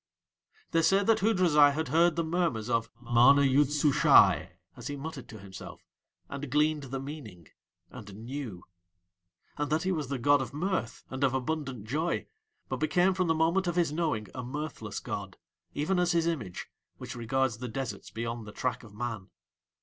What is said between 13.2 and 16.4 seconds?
the moment of his knowing a mirthless god, even as his